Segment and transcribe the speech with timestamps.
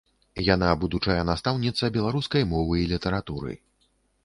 [0.45, 3.51] Яна будучая настаўніца беларускай мовы і літаратуры.